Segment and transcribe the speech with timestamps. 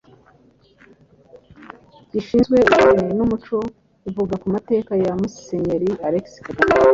[2.11, 3.57] gishinzwe ururimi n’umuco
[4.09, 6.75] ivuga ku mateka ya Musenyeri Alexis Kagame